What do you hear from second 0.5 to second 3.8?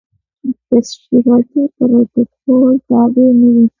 د تشریفاتي پروتوکول تابع نه وي.